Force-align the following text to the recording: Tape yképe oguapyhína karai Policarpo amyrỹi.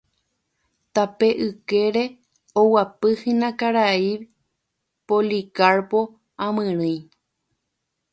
Tape 0.93 1.27
yképe 1.43 2.03
oguapyhína 2.59 3.49
karai 3.59 4.11
Policarpo 5.07 5.99
amyrỹi. 6.45 6.97